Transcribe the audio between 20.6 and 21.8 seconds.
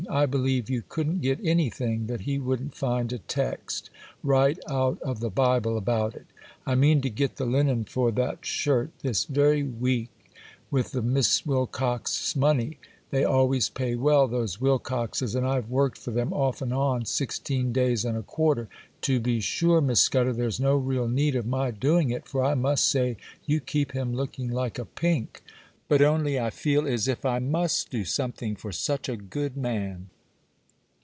real need of my